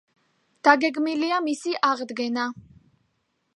[0.67, 2.49] დაგეგმილია მისი აღდგენა.